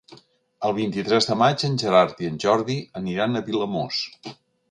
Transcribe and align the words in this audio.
El 0.67 0.71
vint-i-tres 0.77 1.27
de 1.31 1.35
maig 1.41 1.65
en 1.67 1.75
Gerard 1.83 2.25
i 2.25 2.31
en 2.31 2.41
Jordi 2.47 2.77
aniran 3.01 3.35
a 3.35 3.45
Vilamòs. 3.51 4.01